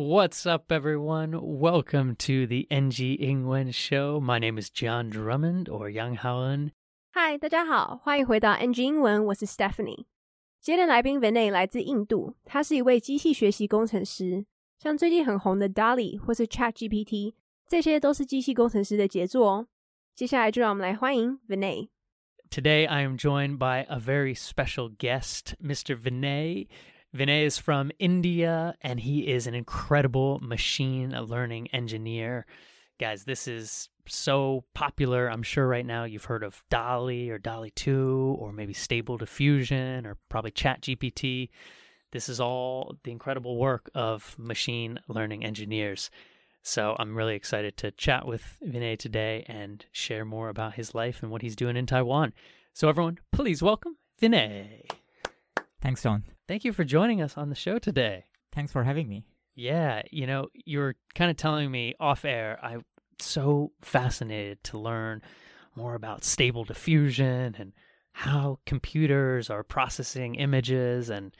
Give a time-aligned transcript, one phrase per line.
[0.00, 1.32] What's up, everyone?
[1.42, 4.20] Welcome to the NG Ingwen Show.
[4.20, 6.70] My name is John Drummond or Yang Haoen.
[7.14, 10.04] Hi，大家好，欢迎回到 NG 英文，我是 Stephanie。
[10.60, 14.46] 今天的来宾 Vinay 来自印度，他是一位机器学习工程师，
[14.78, 17.34] 像最近很红的 DALL-E 或是 Chat GPT，
[17.66, 19.66] 这些都是机器工程师的杰作哦。
[20.14, 21.88] 接下来就让我们来欢迎 Vinay。
[22.48, 26.00] Today I am joined by a very special guest, Mr.
[26.00, 26.68] Vinay.
[27.16, 32.44] Vinay is from India and he is an incredible machine learning engineer.
[33.00, 35.28] Guys, this is so popular.
[35.28, 40.04] I'm sure right now you've heard of DALL-E or DALL-E 2 or maybe Stable Diffusion
[40.04, 41.48] or probably ChatGPT.
[42.12, 46.10] This is all the incredible work of machine learning engineers.
[46.62, 51.22] So I'm really excited to chat with Vinay today and share more about his life
[51.22, 52.34] and what he's doing in Taiwan.
[52.74, 54.97] So everyone, please welcome Vinay.
[55.80, 56.24] Thanks, John.
[56.46, 58.24] Thank you for joining us on the show today.
[58.52, 59.26] Thanks for having me.
[59.54, 62.58] Yeah, you know, you were kind of telling me off air.
[62.62, 62.84] I'm
[63.20, 65.22] so fascinated to learn
[65.74, 67.72] more about stable diffusion and
[68.12, 71.34] how computers are processing images and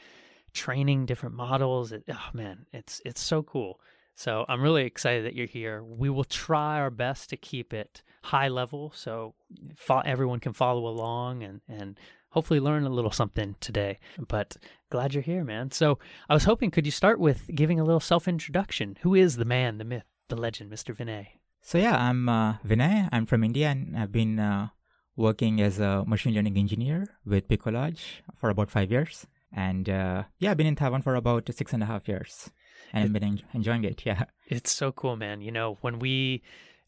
[0.53, 1.93] training different models.
[1.93, 3.81] It, oh man, it's it's so cool.
[4.15, 5.83] So I'm really excited that you're here.
[5.83, 9.35] We will try our best to keep it high level so
[9.77, 11.99] fo- everyone can follow along and and
[12.31, 13.99] hopefully learn a little something today.
[14.29, 14.57] But
[14.91, 15.71] glad you're here, man.
[15.71, 15.99] So
[16.29, 18.97] I was hoping, could you start with giving a little self introduction?
[19.03, 20.95] Who is the man, the myth, the legend, Mr.
[20.97, 21.29] Vinay?
[21.63, 23.09] So yeah, I'm uh, Vinay.
[23.13, 24.69] I'm from India, and I've been uh,
[25.17, 29.27] working as a machine learning engineer with Pic Collage for about five years.
[29.53, 32.51] And uh, yeah, I've been in Taiwan for about six and a half years,
[32.93, 34.03] and I've been en- enjoying it.
[34.07, 34.25] Yeah.
[34.47, 35.41] It's so cool, man.
[35.41, 36.43] You know, when we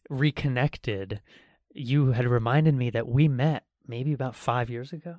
[0.09, 1.21] reconnected,
[1.73, 5.17] you had reminded me that we met maybe about five years ago.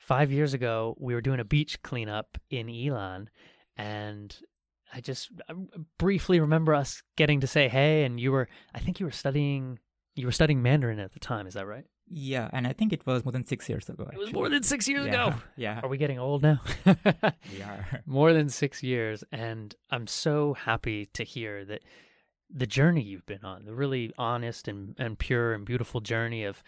[0.00, 3.28] Five years ago, we were doing a beach cleanup in Ilan,
[3.76, 4.36] and
[4.92, 5.52] I just I
[5.98, 9.78] briefly remember us getting to say hey, and you were, I think you were studying,
[10.16, 11.46] you were studying Mandarin at the time.
[11.46, 11.84] Is that right?
[12.12, 14.08] Yeah, and I think it was more than six years ago.
[14.12, 15.28] It was more than six years yeah.
[15.28, 15.36] ago.
[15.56, 15.80] Yeah.
[15.80, 16.60] Are we getting old now?
[17.52, 18.02] We are.
[18.06, 21.82] more than six years and i'm so happy to hear that
[22.52, 26.62] the journey you've been on the really honest and, and pure and beautiful journey of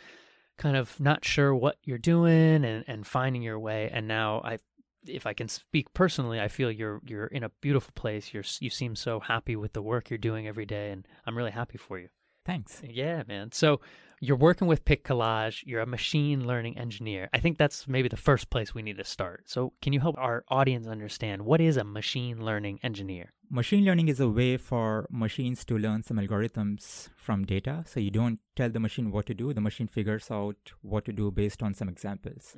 [0.59, 4.59] kind of not sure what you're doing and, and finding your way and now i
[5.07, 8.71] if i can speak personally i feel you're you're in a beautiful place you're you
[8.71, 11.99] seem so happy with the work you're doing every day and i'm really happy for
[11.99, 12.09] you
[12.45, 12.83] Thanks.
[12.85, 13.53] yeah, man.
[13.53, 13.81] So
[14.23, 15.65] you're working with Pic Collage.
[15.67, 17.29] You're a machine learning engineer.
[17.35, 19.43] I think that's maybe the first place we need to start.
[19.47, 23.33] So can you help our audience understand what is a machine learning engineer?
[23.51, 27.83] Machine learning is a way for machines to learn some algorithms from data.
[27.85, 31.13] So you don't tell the machine what to do, the machine figures out what to
[31.13, 32.55] do based on some examples.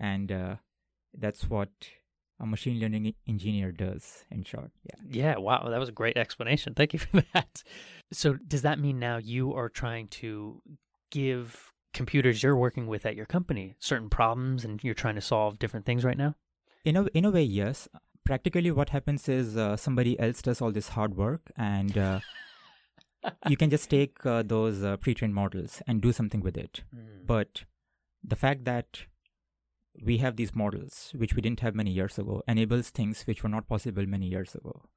[0.00, 0.56] And uh,
[1.12, 1.68] that's what
[2.40, 4.70] a machine learning engineer does, in short.
[4.82, 4.96] Yeah.
[5.06, 6.72] Yeah, wow, that was a great explanation.
[6.72, 7.62] Thank you for that.
[8.12, 10.62] So does that mean now you are trying to
[11.12, 15.58] give computers you're working with at your company certain problems and you're trying to solve
[15.58, 16.34] different things right now?
[16.84, 17.88] In a, in a way, yes.
[18.24, 22.20] Practically, what happens is uh, somebody else does all this hard work, and uh,
[23.48, 26.82] you can just take uh, those uh, pre trained models and do something with it.
[27.26, 27.64] But
[28.22, 29.02] the fact that
[30.00, 33.48] we have these models, which we didn't have many years ago, enables things which were
[33.48, 34.88] not possible many years ago.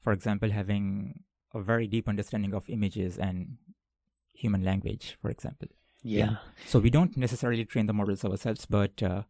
[0.00, 3.58] For example, having a very deep understanding of images and
[4.38, 5.68] human language, for example.
[6.02, 6.36] yeah.
[6.66, 9.22] So we don't necessarily train the models ourselves, but uh,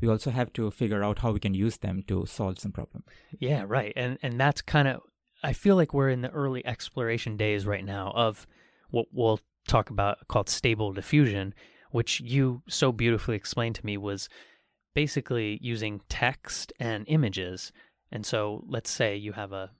[0.00, 3.04] we also have to figure out how we can use them to solve some problem.
[3.38, 3.92] Yeah, right.
[3.96, 5.02] And and that's kind of
[5.42, 8.46] I feel like we're in the early exploration days right now of
[8.90, 11.54] what we'll talk about called stable diffusion,
[11.90, 14.28] which you so beautifully explained to me was
[14.94, 17.72] basically using text and images.
[18.10, 19.72] And so let's say you have a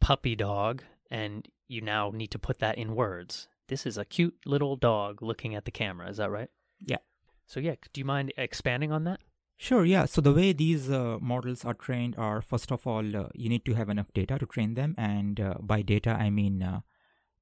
[0.00, 3.48] puppy dog and you now need to put that in words.
[3.70, 6.50] This is a cute little dog looking at the camera, is that right?
[6.80, 7.02] Yeah.
[7.46, 9.20] So yeah, do you mind expanding on that?
[9.56, 10.06] Sure, yeah.
[10.06, 13.64] So the way these uh, models are trained are first of all, uh, you need
[13.66, 14.94] to have enough data to train them.
[14.98, 16.80] And uh, by data, I mean uh,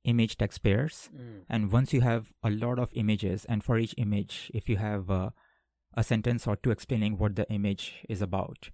[0.04, 1.08] image text pairs.
[1.48, 5.10] And once you have a lot of images, and for each image, if you have
[5.10, 5.30] uh,
[5.94, 8.70] a sentence or two explaining what the image is about,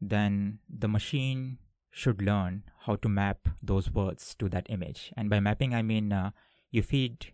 [0.00, 1.58] then the machine
[1.90, 5.12] should learn how to map those words to that image.
[5.16, 6.30] And by mapping, I mean uh,
[6.70, 7.32] you feed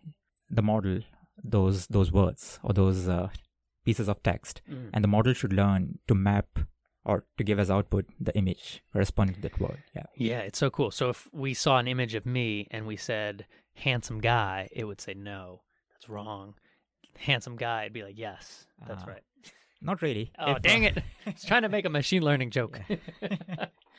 [0.50, 1.00] the model
[1.42, 3.28] those those words or those uh,
[3.84, 4.62] pieces of text,
[4.92, 6.58] and the model should learn to map
[7.04, 9.78] or to give as output the image corresponding to that word.
[9.94, 10.06] Yeah.
[10.16, 10.90] Yeah, it's so cool.
[10.90, 15.00] So if we saw an image of me and we said handsome guy, it would
[15.00, 15.62] say no,
[15.92, 16.54] that's wrong.
[17.18, 19.10] Handsome guy, it'd be like yes, that's Ah.
[19.10, 19.22] right.
[19.82, 20.32] Not really.
[20.38, 20.98] Oh If, dang uh, it!
[21.26, 22.80] I was trying to make a machine learning joke.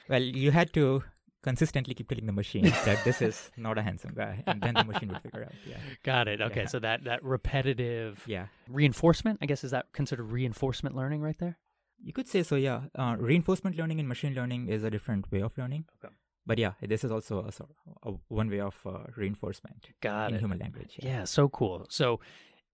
[0.09, 1.03] Well, you had to
[1.43, 4.83] consistently keep telling the machine that this is not a handsome guy, and then the
[4.83, 5.53] machine would figure out.
[5.65, 5.77] Yeah.
[6.03, 6.41] Got it.
[6.41, 6.67] Okay, Yeah.
[6.67, 8.47] so that that repetitive Yeah.
[8.67, 11.57] reinforcement, I guess, is that considered reinforcement learning right there?
[12.03, 12.81] You could say so, yeah.
[12.95, 15.85] Uh, reinforcement learning and machine learning is a different way of learning.
[16.03, 16.13] Okay.
[16.45, 20.39] But yeah, this is also a, a, one way of uh, reinforcement Got in it.
[20.39, 20.97] human language.
[21.01, 21.85] Yeah, so cool.
[21.89, 22.19] So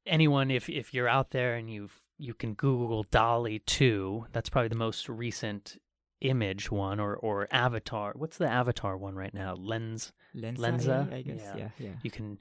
[0.05, 4.67] anyone if if you're out there and you've you can Google DALL-E 2, that's probably
[4.69, 5.77] the most recent
[6.23, 8.13] image one or or avatar.
[8.15, 9.53] What's the avatar one right now?
[9.53, 11.13] Lens Lensa, Lensa?
[11.13, 11.41] I guess.
[11.41, 11.57] Yeah.
[11.57, 11.95] yeah, yeah.
[12.01, 12.39] You can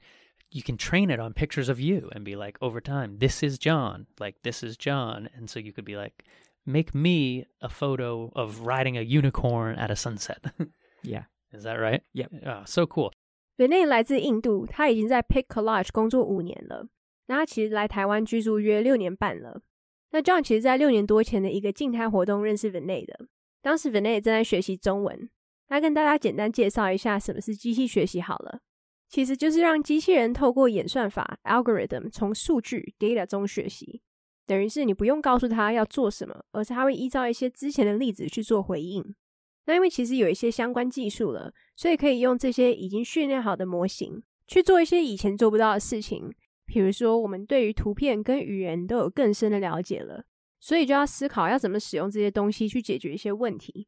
[0.51, 3.57] you can train it on pictures of you and be like over time, this is
[3.57, 6.23] John, like this is John, and so you could be like
[6.65, 10.45] make me a photo of riding a unicorn at a sunset.
[11.03, 11.25] yeah.
[11.51, 12.01] Is that right?
[12.13, 12.31] Yep.
[12.45, 13.11] Oh, so cool.
[13.57, 16.87] Vinay 来自印度，他已经在 Pic Collage 工作五年了。
[17.27, 19.61] 那他其实来台湾居住约六年半了。
[20.11, 22.71] 那 John 其实，在六年多前的一个静态活动认识
[23.63, 25.27] 当时 Vinay 正在学习中文。
[25.69, 28.59] 来跟大家简单介绍一下什么是机器学习好了，
[29.09, 34.03] 其实就是让机器人透过演算法 algorithm 从数据 data 中学习，
[34.45, 39.15] 等于是你不用告诉他要做什么，而是他会依照一些之前的例子去做回应。
[39.65, 46.31] 那因为其实有一些相关技术了，所以可以用这些已经训练好的模型去做一些以前做不到的事情。
[46.65, 50.25] 比如说，我们对于图片跟语言都有更深的了解了，
[50.63, 53.85] 所以就要思考要怎么使用这些东西去解决一些问题。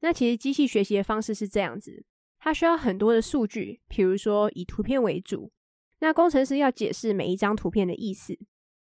[0.00, 2.04] 那其实机器学习的方式是这样子，
[2.40, 5.52] 它需要很多的数据，比如说以图片为主。
[6.00, 8.36] 那工程师要解释每一张图片的意思，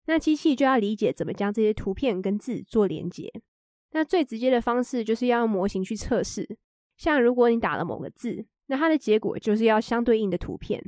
[0.08, 3.32] 那机器就要理解怎么将这些图片跟字做连接。
[3.92, 6.58] 那最直接的方式就是要用模型去测试，
[6.98, 10.84] 像如果你打了某个字，那它的结果就是要相对应的图片。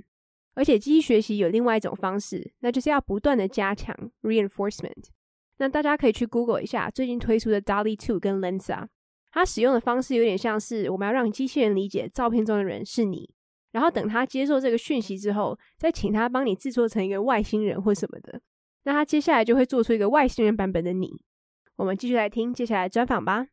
[0.55, 5.09] 而且机器学习有另外一种方式，那就是要不断的加强 reinforcement。
[5.57, 8.87] 那大家可以去 Google 一下最近推出的 DALL-E Two 跟 Lensa，
[9.31, 13.33] 它使用的方式有点像是我们要让机器人理解照片中的人是你，
[13.71, 18.41] 然后等它接受这个讯息之后，再请它帮你制作成一个外星人或什么的。
[18.83, 21.21] 那它接下来就会做出一个外星人版本的你。
[21.75, 23.47] 我们继续来听接下来专访吧。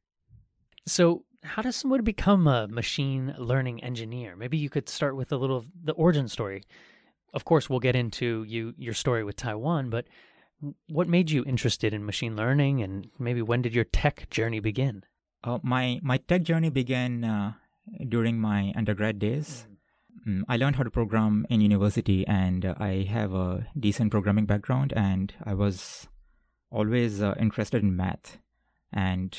[0.87, 4.37] So how does somebody become a machine learning engineer?
[4.37, 6.63] Maybe you could start with a little the origin story.
[7.33, 10.05] Of course, we'll get into you your story with Taiwan, but
[10.89, 15.05] what made you interested in machine learning and maybe when did your tech journey begin?
[15.43, 17.53] Uh, my my tech journey began uh,
[18.09, 19.67] during my undergrad days.
[20.27, 24.47] Mm, I learned how to program in university, and uh, I have a decent programming
[24.47, 26.09] background, and I was
[26.71, 28.39] always uh, interested in math.
[28.91, 29.37] And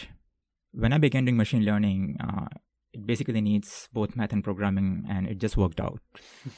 [0.73, 2.47] when I began doing machine learning, uh,
[2.93, 5.99] it basically needs both math and programming, and it just worked out.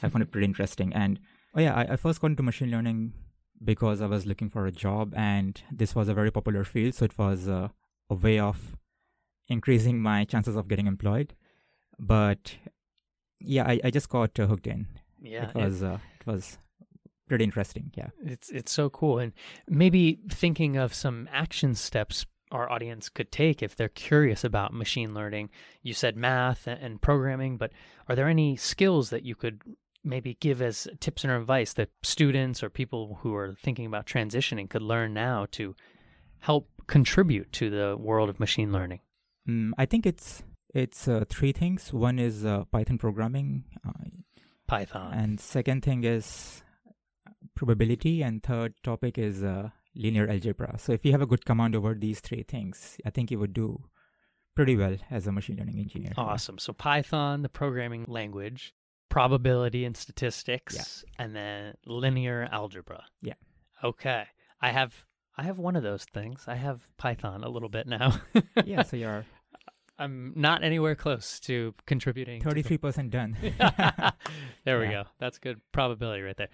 [0.02, 0.92] I found it pretty interesting.
[0.92, 1.20] And
[1.54, 3.14] oh yeah, I, I first got into machine learning
[3.62, 7.04] because I was looking for a job, and this was a very popular field, so
[7.04, 7.68] it was uh,
[8.10, 8.76] a way of
[9.48, 11.34] increasing my chances of getting employed.
[11.98, 12.56] But
[13.40, 14.86] yeah, I, I just got uh, hooked in.
[15.20, 16.58] Yeah, it was uh, it was
[17.28, 17.90] pretty interesting.
[17.94, 18.08] Yeah.
[18.24, 19.32] It's it's so cool, and
[19.68, 25.14] maybe thinking of some action steps our audience could take if they're curious about machine
[25.14, 25.50] learning.
[25.82, 27.72] You said math and programming, but
[28.08, 29.62] are there any skills that you could
[30.08, 34.68] maybe give as tips and advice that students or people who are thinking about transitioning
[34.68, 35.76] could learn now to
[36.40, 39.00] help contribute to the world of machine learning?
[39.48, 40.42] Mm, I think it's
[40.74, 41.92] it's uh, three things.
[41.92, 43.92] One is uh, Python programming, uh,
[44.66, 45.12] Python.
[45.12, 46.62] and second thing is
[47.54, 50.78] probability, and third topic is uh, linear algebra.
[50.78, 53.52] So if you have a good command over these three things, I think you would
[53.52, 53.84] do
[54.54, 56.12] pretty well as a machine learning engineer.
[56.16, 56.58] Awesome.
[56.58, 58.74] So Python, the programming language,
[59.09, 63.05] probability and statistics, and then linear algebra.
[63.21, 63.35] Yeah.
[63.83, 64.25] Okay.
[64.59, 65.05] I have
[65.37, 66.45] I have one of those things.
[66.47, 68.21] I have Python a little bit now.
[68.65, 68.83] yeah.
[68.83, 69.25] So you're
[69.99, 72.39] I'm not anywhere close to contributing.
[72.39, 73.35] to the- thirty-three percent done.
[74.65, 75.03] there we Yeah.
[75.03, 75.09] go.
[75.19, 76.49] That's good probability right there.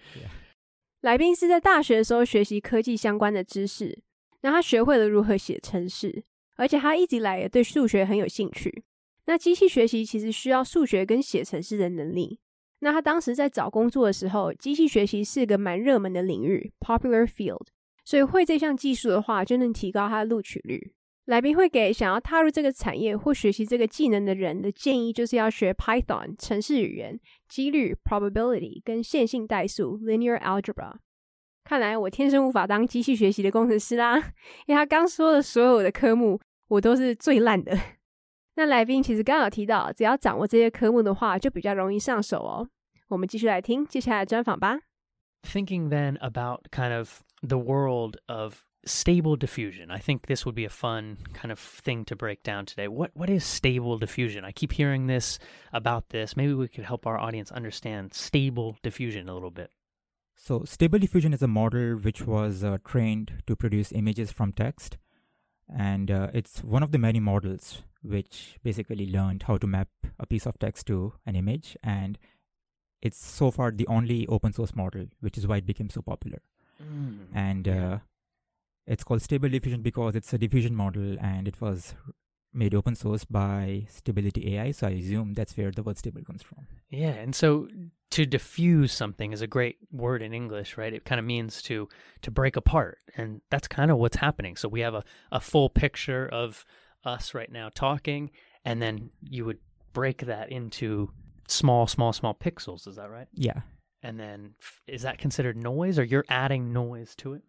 [1.00, 4.02] 来宾是在大学的时候学习科技相关的知识，
[4.42, 6.24] 那他学会了如何写程式，
[6.56, 8.84] 而且他一直以来也对数学很有兴趣。
[9.24, 12.40] 那机器学习其实需要数学跟写程式的能力。
[12.85, 17.65] 那他当时在找工作的时候，机器学习是个蛮热门的领域 （popular field），
[18.03, 20.93] 所以会这项技术的话，就能提高他的录取率。
[21.25, 30.93] 来宾会给想要踏入这个产业或学习这个技能的人的建议，就是要学 Python 程式语言、几率 probability 跟线性代数 linear algebra。
[31.63, 34.17] 看来我天生无法当机器学习的工程师啦，
[34.67, 37.75] 因为他刚说的所有的科目我都是最烂的。
[38.57, 42.69] 那来宾其实刚好提到，只要掌握这些科目的话，就比较容易上手哦。
[43.08, 44.80] 我们继续来听接下来的专访吧。
[45.42, 49.90] Thinking then about kind of the world of stable diffusion.
[49.90, 52.88] I think this would be a fun kind of thing to break down today.
[52.88, 54.44] What what is stable diffusion?
[54.44, 55.38] I keep hearing this
[55.72, 56.36] about this.
[56.36, 59.70] Maybe we could help our audience understand stable diffusion a little bit.
[60.36, 64.96] So, stable diffusion is a model which was uh, trained to produce images from text,
[65.68, 70.26] and uh, it's one of the many models which basically learned how to map a
[70.26, 72.18] piece of text to an image, and
[73.01, 76.41] it's so far the only open source model, which is why it became so popular.
[76.81, 77.97] Mm, and uh,
[78.87, 81.95] it's called Stable Diffusion because it's a diffusion model and it was
[82.55, 84.71] made open source by Stability AI.
[84.71, 86.67] So I assume that's where the word stable comes from.
[86.89, 87.09] Yeah.
[87.09, 87.67] And so
[88.11, 90.93] to diffuse something is a great word in English, right?
[90.93, 91.89] It kind of means to
[92.21, 92.99] to break apart.
[93.17, 94.55] And that's kind of what's happening.
[94.55, 96.65] So we have a, a full picture of
[97.03, 98.31] us right now talking,
[98.63, 99.59] and then you would
[99.93, 101.11] break that into
[101.47, 102.87] small, small, small pixels.
[102.87, 103.27] Is that right?
[103.33, 103.61] Yeah.
[104.01, 104.53] And then
[104.87, 107.41] is that considered noise or you're adding noise to it?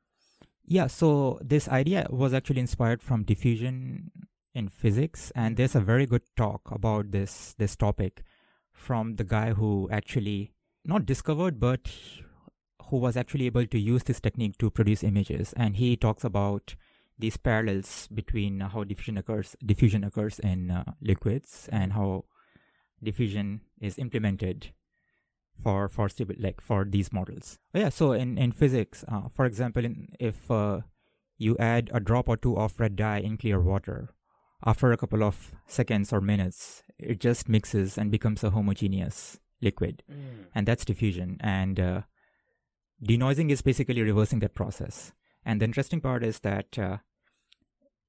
[0.65, 4.11] Yeah, so this idea was actually inspired from diffusion
[4.53, 8.25] in physics, and there's a very good talk about this this topic
[8.73, 10.53] from the guy who actually
[10.85, 11.91] not discovered but
[12.89, 16.77] who was actually able to use this technique to produce images and he talks about
[17.19, 22.25] these parallels between how diffusion occurs diffusion occurs in uh, liquids and how
[23.03, 24.73] diffusion is implemented
[25.63, 27.59] for for like for these models.
[27.75, 30.81] Oh, yeah, so in in physics, uh, for example, in, if uh,
[31.39, 34.11] you add a drop or two of red dye in clear water,
[34.65, 40.03] after a couple of seconds or minutes, it just mixes and becomes a homogeneous liquid,
[40.11, 40.47] mm.
[40.55, 41.37] and that's diffusion.
[41.41, 42.01] And uh,
[43.05, 45.13] denoising is basically reversing that process.
[45.45, 46.99] And the interesting part is that uh,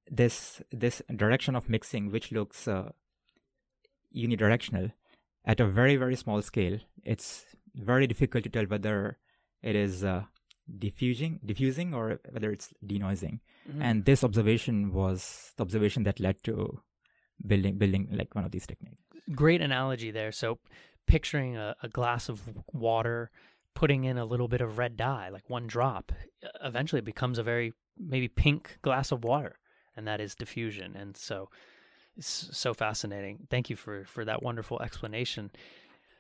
[0.10, 2.92] this this direction of mixing, which looks uh,
[4.16, 4.92] unidirectional,
[5.46, 7.46] at a very very small scale it's
[7.76, 9.18] very difficult to tell whether
[9.62, 10.24] it is uh,
[10.80, 13.40] diffusing diffusing or whether it's denoising.
[13.70, 13.82] Mm-hmm.
[13.82, 16.82] and this observation was the observation that led to
[17.46, 19.02] building building like one of these techniques.
[19.36, 20.32] Great analogy there.
[20.32, 20.60] So
[21.06, 22.42] picturing a, a glass of
[22.74, 23.30] water
[23.76, 26.12] putting in a little bit of red dye like one drop
[26.64, 29.60] eventually it becomes a very maybe pink glass of water
[29.98, 30.96] and that is diffusion.
[30.96, 31.50] And so
[32.18, 33.48] it's so fascinating.
[33.50, 35.52] Thank you for for that wonderful explanation.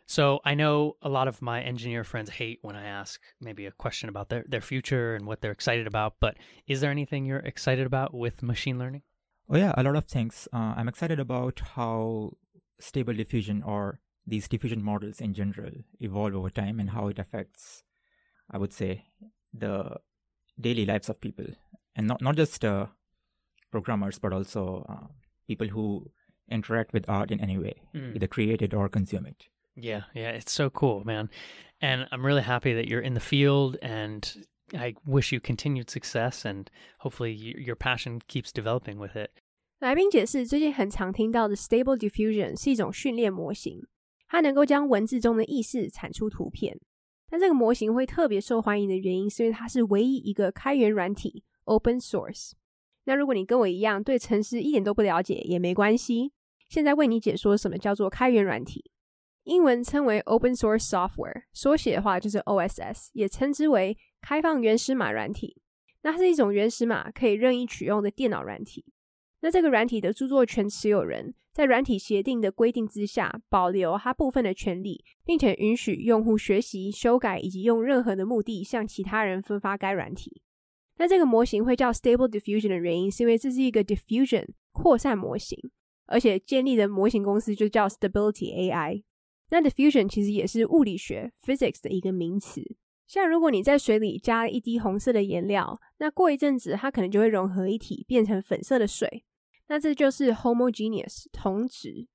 [0.05, 3.71] So I know a lot of my engineer friends hate when I ask maybe a
[3.71, 7.39] question about their, their future and what they're excited about, but is there anything you're
[7.39, 9.01] excited about with machine learning?
[9.49, 10.47] Oh yeah, a lot of things.
[10.53, 12.31] Uh, I'm excited about how
[12.79, 17.83] stable diffusion or these diffusion models in general evolve over time and how it affects,
[18.49, 19.07] I would say,
[19.53, 19.97] the
[20.59, 21.47] daily lives of people
[21.95, 22.87] and not not just uh,
[23.71, 25.07] programmers but also uh,
[25.46, 26.11] people who
[26.50, 28.14] interact with art in any way, mm.
[28.14, 29.49] either create it or consume it.
[29.75, 31.30] Yeah, yeah, it's so cool, man.
[31.80, 34.22] And I'm really happy that you're in the field and
[34.75, 39.30] I wish you continued success and hopefully your passion keeps developing with it.
[39.80, 43.87] 来宾解释，最近很常听到的 Stable Diffusion 是一种训练模型，
[44.28, 46.78] 它能够将文字中的意识产出图片。
[47.28, 52.52] 但这个模型会特别受欢迎的原因，是因为它是唯一一个开源软体 （Open Source）。
[53.07, 56.33] 那如果你跟我一样对程式一点都不了解也没关系，
[56.67, 58.91] 现在为你解说什么叫做开源软体，
[59.45, 65.61] 英文称为 Open Source Software，缩写的话就是 OSS，也称之为开放原始码软体。
[66.01, 68.83] 那是一种原始码可以任意取用的电脑软体。
[69.39, 80.41] 那这个软体的著作权持有人在软体协定的规定之下，保留他部分的权利，并且允许用户学习、修改以及用任何的目的向其他人分发该软体。
[80.97, 85.57] 那这个模型会叫 Stable Diffusion 的原因，是因为这是一个 diffusion 扩散模型，
[86.07, 89.03] 而且建立的模型公司就叫 Stability AI。
[89.49, 92.61] 那 diffusion 其实也是物理学 physics 的一个名词。
[93.07, 99.23] 像如果你在水里加了一滴红色的颜料，那过一阵子它可能就会融合一体，变成粉色的水。
[99.69, 102.07] 那这就是 homogeneous 同质。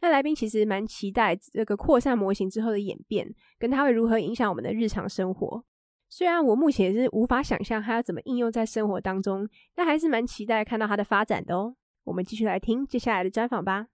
[0.00, 5.64] 那来宾其实蛮期待这个扩散模型之后的演变，跟它会如何影响我们的日常生活。
[6.09, 11.75] 虽然我目前是无法想象它要怎么应用在生活当中，但还是蛮期待看到它的发展的哦。
[12.05, 13.87] 我们继续来听接下来的专访吧。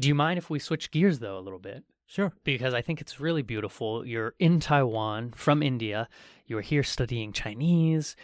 [0.00, 1.84] Do you mind if we switch gears though a little bit?
[2.06, 2.32] Sure.
[2.44, 4.04] Because I think it's really beautiful.
[4.06, 6.08] You're in Taiwan from India.
[6.46, 8.14] You were here studying Chinese,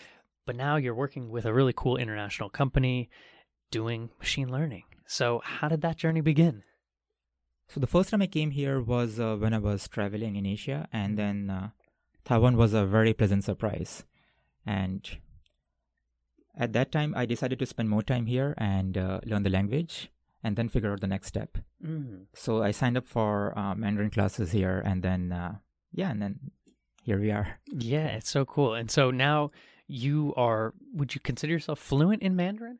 [0.45, 3.09] but now you're working with a really cool international company
[3.71, 4.85] doing machine learning.
[5.07, 6.63] So, how did that journey begin?
[7.69, 10.87] So, the first time I came here was uh, when I was traveling in Asia,
[10.93, 11.71] and then uh,
[12.26, 14.04] Taiwan was a very pleasant surprise.
[14.66, 15.08] And
[16.58, 20.10] at that time, I decided to spend more time here and uh, learn the language
[20.44, 21.58] and then figure out the next step.
[21.86, 22.26] Mm.
[22.34, 25.56] So I signed up for uh, Mandarin classes here and then, uh,
[25.92, 26.40] yeah, and then
[27.04, 27.60] here we are.
[27.68, 28.74] Yeah, it's so cool.
[28.74, 29.52] And so now
[29.88, 32.80] you are would you consider yourself fluent in Mandarin?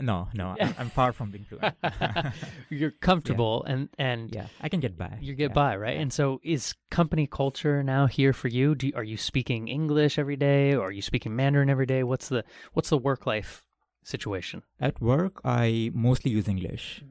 [0.00, 1.74] No, no, I'm, I'm far from being fluent.
[2.70, 5.18] You're comfortable and and yeah, I can get by.
[5.20, 5.54] you get yeah.
[5.54, 5.98] by, right?
[5.98, 8.74] And so is company culture now here for you?
[8.74, 12.02] Do you, are you speaking English every day or are you speaking Mandarin every day?
[12.02, 13.64] What's the what's the work life
[14.04, 14.62] situation?
[14.80, 17.02] At work, I mostly use English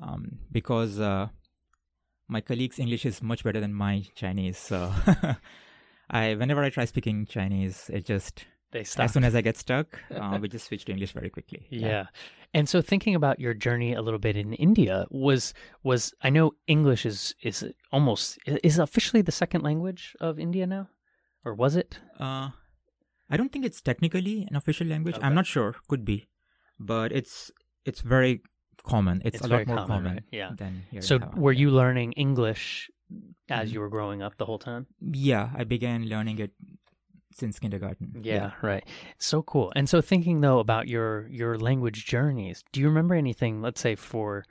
[0.00, 1.28] um, because uh,
[2.28, 4.58] my colleagues' English is much better than my Chinese.
[4.58, 4.92] So
[6.10, 8.44] I, whenever I try speaking Chinese, it just
[8.74, 9.04] They stop.
[9.04, 9.88] as soon as I get stuck,
[10.20, 11.60] uh, we just switch to English very quickly.
[11.70, 12.06] Yeah.
[12.56, 15.54] And so thinking about your journey a little bit in India was
[15.90, 17.56] was I know English is is
[17.94, 18.26] almost
[18.70, 20.84] is officially the second language of India now
[21.44, 21.90] or was it?
[22.18, 22.46] Uh,
[23.32, 25.16] I don't think it's technically an official language.
[25.16, 25.26] Okay.
[25.26, 25.70] I'm not sure.
[25.88, 26.18] Could be,
[26.92, 27.50] but it's
[27.84, 28.42] it's very
[28.92, 29.22] common.
[29.24, 30.24] It's, It's a lot more common, common, right?
[30.40, 30.50] Yeah.
[30.58, 31.02] than here.
[31.02, 31.14] So
[31.44, 31.60] were Yeah.
[31.62, 32.90] you learning English
[33.48, 33.72] as Mhm.
[33.74, 34.86] you were growing up the whole time?
[35.30, 36.52] Yeah, I began learning it
[37.36, 38.20] since kindergarten.
[38.22, 38.84] Yeah, right.
[39.18, 39.72] So cool.
[39.76, 43.94] And so thinking though about your your language journeys, do you remember anything let's say
[43.96, 44.44] for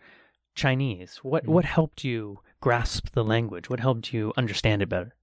[0.56, 1.18] Chinese?
[1.24, 1.50] What Mhm.
[1.50, 3.70] what helped you grasp the language?
[3.70, 5.16] What helped you understand it better?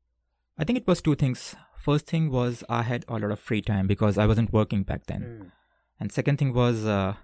[0.59, 1.57] I think it was two things.
[1.76, 5.07] First thing was I had a lot of free time because I wasn't working back
[5.07, 5.23] then.
[5.23, 5.52] Mm.
[5.99, 7.14] And second thing was uh,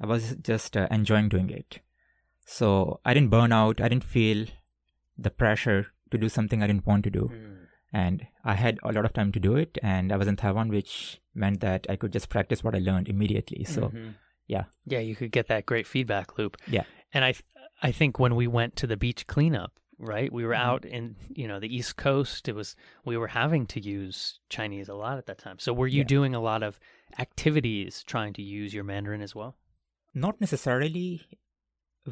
[0.00, 1.80] I was just uh, enjoying doing it.
[2.46, 3.80] So I didn't burn out.
[3.80, 4.46] I didn't feel
[5.16, 7.30] the pressure to do something I didn't want to do.
[7.32, 7.63] Mm.
[7.94, 9.78] And I had a lot of time to do it.
[9.82, 13.08] And I was in Taiwan, which meant that I could just practice what I learned
[13.08, 13.62] immediately.
[13.64, 14.14] So Mhm.
[14.48, 14.64] yeah.
[14.84, 16.56] yeah, you could get that great feedback loop.
[16.66, 16.84] Yeah.
[17.12, 17.44] and I th-
[17.82, 20.68] I think when we went to the beach cleanup, right, we were Mhm.
[20.70, 22.48] out in you know the East Coast.
[22.48, 22.74] It was
[23.04, 25.58] we were having to use Chinese a lot at that time.
[25.60, 26.14] So were you Yeah.
[26.16, 26.80] doing a lot of
[27.24, 29.56] activities trying to use your Mandarin as well?
[30.16, 31.26] not necessarily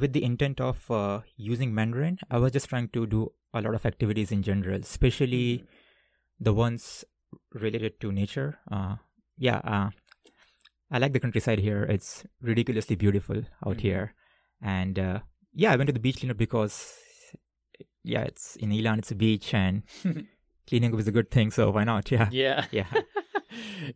[0.01, 2.19] with the intent of uh, using Mandarin.
[2.31, 5.64] I was just trying to do a lot of activities in general, especially
[6.40, 7.04] the ones
[7.52, 8.59] related to nature.
[8.71, 8.97] Uh,
[9.38, 9.90] yeah, uh,
[10.90, 11.85] I like the countryside here.
[11.85, 13.80] It's ridiculously beautiful out Mhm.
[13.80, 14.14] here,
[14.61, 15.21] and uh,
[15.54, 16.94] yeah, I went to the beach cleanup because
[18.04, 19.82] yeah, it's in Ilan, it's a beach, and
[20.66, 21.50] cleaning up is a good thing.
[21.50, 22.11] So why not?
[22.11, 22.64] Yeah, Yeah.
[22.72, 22.92] yeah,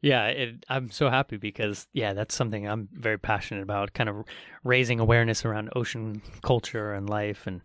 [0.02, 3.94] yeah, it, I'm so happy because yeah, that's something I'm very passionate about.
[3.94, 4.24] Kind of
[4.64, 7.60] raising awareness around ocean culture and life and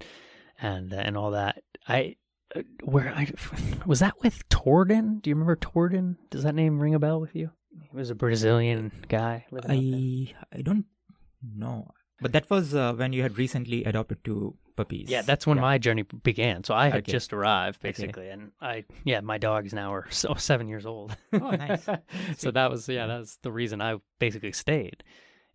[0.62, 1.64] and and all that.
[1.88, 2.16] I
[2.56, 3.32] uh, where I
[3.86, 5.22] was that with Torden.
[5.22, 6.18] Do you remember Torden?
[6.30, 7.52] Does that name ring a bell with you?
[7.82, 9.46] He was a Brazilian guy.
[9.52, 10.56] Living out there.
[10.56, 10.86] I I don't
[11.56, 11.92] know,
[12.22, 15.10] but that was uh, when you had recently adopted two puppies.
[15.10, 15.62] Yeah, that's when Yeah.
[15.62, 16.64] my journey began.
[16.64, 17.12] So I had Okay.
[17.12, 17.90] just arrived Okay.
[17.90, 21.16] basically, and I yeah, my dogs now are so seven years old.
[21.34, 21.88] Oh, nice.
[22.38, 25.04] so that was yeah, that's the reason I basically stayed.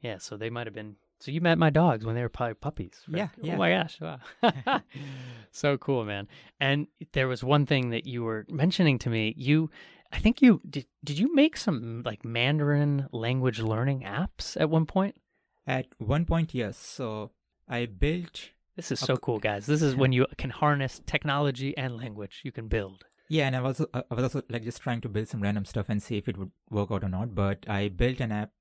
[0.01, 0.97] Yeah, so they might have been.
[1.19, 3.01] So you met my dogs when they were probably puppies.
[3.09, 3.19] right?
[3.19, 3.55] Yeah, oh yeah.
[3.55, 4.01] Oh my gosh!
[4.01, 4.81] Wow.
[5.51, 6.29] so cool, man.
[6.61, 9.35] And there was one thing that you were mentioning to me.
[9.37, 9.71] You,
[10.13, 10.87] I think you did.
[11.03, 15.17] Did you make some mm, like Mandarin language learning apps at one point?
[15.67, 16.77] At one point, yes.
[16.77, 17.33] So
[17.69, 19.67] I built This is Of so cool, guys.
[19.67, 22.43] This is when you can harness technology and language.
[22.45, 23.05] You can build.
[23.29, 25.89] Yeah, and I was I was also like just trying to build some random stuff
[25.89, 27.35] and see if it would work out or not.
[27.35, 28.53] But I built an app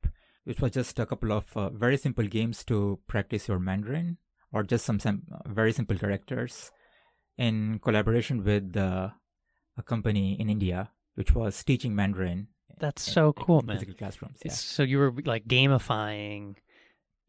[0.46, 4.18] which was just a couple of uh, very simple games to practice your Mandarin,
[4.52, 6.72] or just some, uh, very simple characters,
[7.38, 9.10] in collaboration with uh,
[9.78, 12.48] a company in India which was teaching Mandarin.
[12.78, 13.78] That's in- so in cool, man.
[13.78, 14.38] Physical classrooms.
[14.44, 14.52] Yeah.
[14.52, 16.56] So you were like gamifying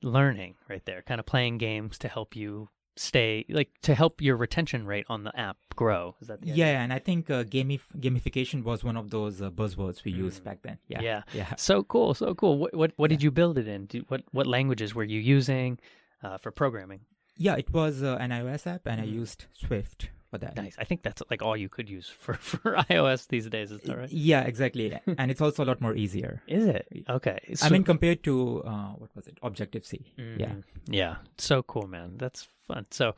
[0.03, 4.37] learning right there, kind of playing games to help you stay like to help your
[4.37, 6.15] retention rate on the app grow.
[6.21, 6.67] Is that the idea?
[6.67, 10.41] Yeah, and I think uh, gamif- gamification was one of those uh, buzzwords we used
[10.41, 10.45] Mm.
[10.45, 10.79] back then.
[10.89, 11.23] Yeah, Yeah.
[11.35, 11.55] yeah.
[11.57, 12.59] So cool, so cool.
[12.59, 13.87] What what what did you build it in?
[13.87, 15.79] Do, what what languages were you using
[16.23, 17.01] uh, for programming?
[17.37, 19.13] Yeah, it was uh, an iOS app, and I Mhm.
[19.23, 20.56] used Swift for that.
[20.56, 20.76] Nice.
[20.80, 23.72] I think that's like all you could use for for iOS these days.
[23.72, 24.10] Is that right?
[24.12, 24.92] Yeah, exactly.
[25.18, 26.42] and it's also a lot more easier.
[26.48, 27.40] Is it okay?
[27.50, 30.14] I so- mean, compared to uh, what was it, Objective C?
[30.18, 30.64] Yeah, Mhm.
[30.90, 31.16] Yeah.
[31.38, 32.18] So cool, man.
[32.18, 32.86] That's fun.
[32.92, 33.16] So,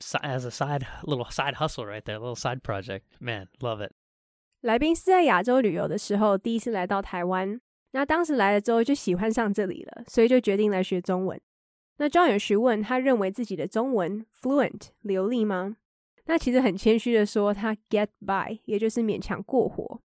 [0.00, 3.92] si- as a side little side hustle right there, little side project, man, love it.
[4.62, 7.58] 来宾是在亚洲旅游的时候第一次来到台湾，
[7.92, 11.40] 那当时来了之后就喜欢上这里了，所以就决定来学中文。
[11.96, 15.76] 那 John 有询问他认为自己的中文 fluent 流利吗？
[16.25, 20.01] 那其实很谦虚的说他 get by，也就是勉强过活。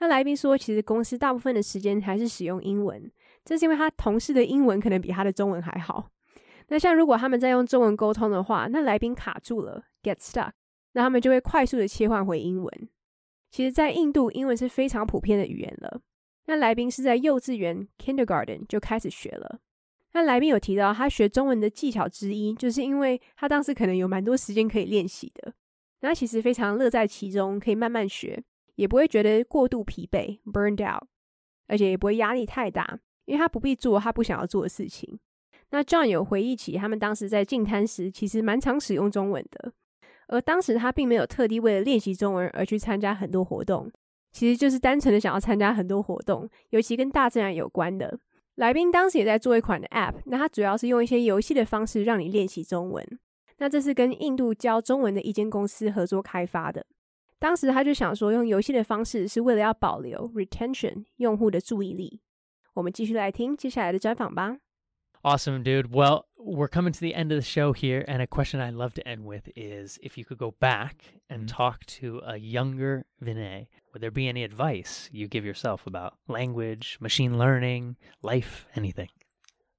[0.00, 3.10] 那来宾说，其实公司大部分的时间还是使用英文，
[3.44, 6.10] 这是因为他同事的英文可能比他的中文还好。
[6.68, 10.50] 那像如果他们在用中文沟通的话，那来宾卡住了 get stuck，
[10.92, 12.88] 那他们就会快速的切换回英文。
[13.50, 16.00] 其实，在印度，英文是非常普遍的语言了。
[16.46, 19.60] 那来宾是在幼稚园 （kindergarten） 就开始学了。
[20.14, 25.52] 那来宾有提到，他学中文的技巧之一，就是因为他当时可能有蛮多时间可以练习的。
[26.00, 28.42] 那他其实非常乐在其中，可以慢慢学，
[28.76, 31.06] 也不会觉得过度疲惫 （burned out）。
[31.66, 35.18] 而且也不会压力太大，因为他不必做他不想要做的事情。
[35.70, 39.72] 那 John 有回忆起他们当时在进滩时，其实蛮常使用中文的，
[40.28, 43.90] 而当时他并没有特地为了练习中文而去参加很多活动，
[44.30, 48.20] 其实就是单纯的想要参加很多活动，尤其跟大自然有关的。
[48.55, 53.19] 来宾当时也在做一款的 App，那它主要是用一些游戏的方式让你练习中文。
[53.57, 56.85] 那这是跟印度教中文的一间公司合作开发的。
[57.37, 62.21] 当时他就想说，用游戏的方式是为了要保留 retention 用户的注意力。
[62.73, 64.57] 我们继续来听接下来的专访吧。
[65.21, 65.89] Awesome, dude.
[65.89, 68.93] Well, we're coming to the end of the show here, and a question I'd love
[68.93, 70.95] to end with is if you could go back
[71.27, 71.47] and Mm.
[71.47, 76.98] talk to a younger Vinay, would there be any advice you give yourself about language,
[77.00, 79.08] machine learning, life, anything?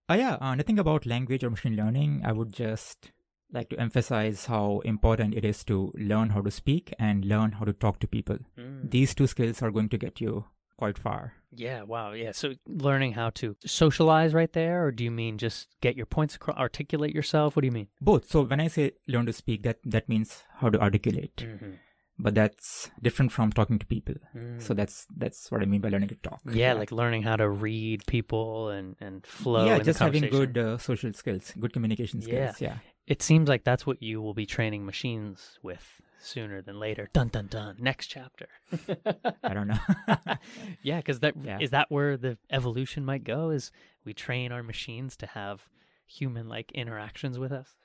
[0.09, 2.21] Uh, yeah, uh, nothing about language or machine learning.
[2.25, 3.11] I would just
[3.51, 7.65] like to emphasize how important it is to learn how to speak and learn how
[7.65, 8.37] to talk to people.
[8.83, 10.45] These two skills are going to get you
[10.77, 11.33] quite far.
[11.51, 12.11] Yeah, wow.
[12.13, 12.31] Yeah.
[12.31, 16.35] So learning how to socialize right there, or do you mean just get your points
[16.35, 17.55] across, articulate yourself?
[17.55, 17.87] What do you mean?
[18.01, 18.29] Both.
[18.29, 21.35] So when I say learn to speak, that that means how to articulate.
[21.37, 21.71] Mm-hmm.
[22.17, 24.15] But that's different from talking to people.
[24.59, 26.41] So that's that's what I mean by learning to talk.
[26.45, 26.55] Mm.
[26.55, 29.65] yeah, like learning how to read people and and flow.
[29.65, 32.61] yeah, just having good uh, social skills, good communication skills.
[32.61, 32.77] Yeah.
[33.05, 37.09] It seems like that's what you will be training machines with sooner than later.
[37.13, 37.75] Dun dun dun.
[37.79, 38.47] Next chapter.
[39.43, 39.79] I don't know.
[40.83, 41.67] yeah, because that is Yeah.
[41.71, 43.49] that where the evolution might go?
[43.49, 43.71] Is
[44.05, 45.67] we train our machines to have
[46.07, 47.75] human like interactions with us?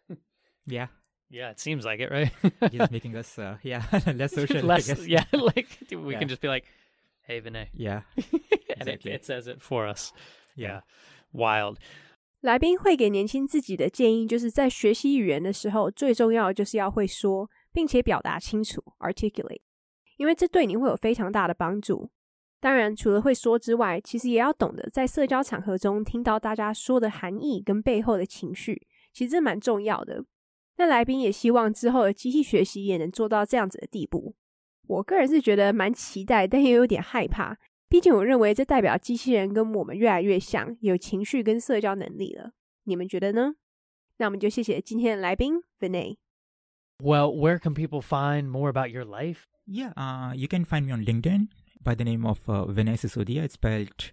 [0.66, 0.86] yeah.
[1.29, 2.31] Yeah, it seems like it, right?
[2.71, 3.81] Just making us uh, yeah
[4.15, 4.59] less social.
[4.59, 5.07] I Less, guess.
[5.07, 6.19] yeah, like we Yeah.
[6.19, 6.65] can just be like,
[7.27, 8.03] "Hey, Vinay," Yeah.
[8.77, 9.11] and it, Exactly.
[9.13, 10.11] it says it for us.
[10.55, 10.81] Yeah.
[11.33, 11.77] wild.
[12.41, 19.61] 来宾会给年轻自己的建议，就是在学习语言的时候，最重要的就是要会说，并且表达清楚 （articulate），
[20.17, 22.11] 因为这对你会有非常大的帮助。
[22.59, 30.23] 当然，除了会说之外，其实也要懂得在社交场合中听到大家说的含义跟背后的情绪，其实这蛮重要的。
[30.80, 34.34] 那来宾也希望之后的机器学习也能做到这样子的地步。
[34.86, 37.58] 我个人是觉得蛮期待，但也有点害怕。
[37.86, 42.52] 毕竟我认为这代表机器人跟我们越来越像，有情绪跟社交能力了。
[42.84, 43.56] 你们觉得呢？
[44.16, 46.16] 那我们就谢谢今天的来宾 Vinay。
[46.98, 49.40] Well, where can people find more about your life?
[49.66, 49.92] Yeah.
[49.96, 51.48] Uh, you can find me on LinkedIn
[51.84, 53.44] by the name of uh, Vinay Sisodia.
[53.44, 54.12] It's spelled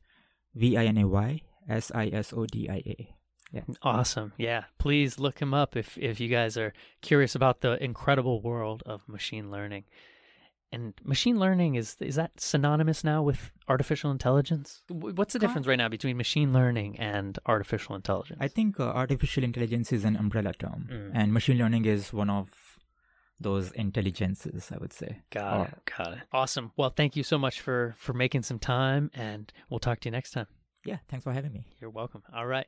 [0.54, 3.17] V I N A Y S I S O D I A.
[3.82, 4.34] Awesome.
[4.38, 4.66] Yeah.
[4.78, 9.08] Please look him up if if you guys are curious about the incredible world of
[9.08, 9.86] machine learning.
[10.70, 14.82] And machine learning is is that synonymous now with artificial intelligence?
[14.90, 18.38] What's the difference right now between machine learning and artificial intelligence?
[18.42, 21.12] I think uh, artificial intelligence is an umbrella term, Mm.
[21.14, 22.50] and machine learning is one of
[23.40, 24.70] those intelligences.
[24.74, 25.22] I would say.
[25.30, 25.92] got Or- it.
[25.98, 26.20] Got it.
[26.34, 26.72] Awesome.
[26.76, 30.12] Well, thank you so much for for making some time and we'll talk to you
[30.12, 30.48] next time.
[30.84, 30.98] Yeah.
[31.08, 31.66] Thanks for having me.
[31.80, 32.24] You're welcome.
[32.34, 32.68] All right.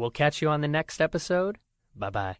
[0.00, 1.58] We'll catch you on the next episode.
[1.94, 2.36] Bye-bye.